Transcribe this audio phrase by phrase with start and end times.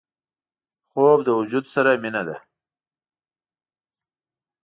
[0.89, 2.35] خوب د وجود سره مینه ده